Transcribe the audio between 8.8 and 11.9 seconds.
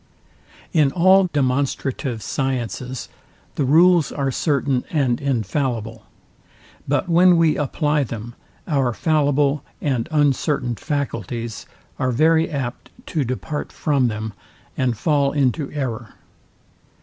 fallible said uncertain faculties